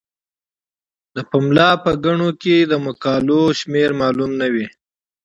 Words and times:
د 1.15 1.17
پملا 1.31 1.71
په 1.83 1.91
ګڼو 2.05 2.29
کې 2.41 2.55
د 2.61 2.73
مقالو 2.85 3.41
شمیر 3.59 3.89
معلوم 4.01 4.31
نه 4.41 4.47
وي. 4.53 4.67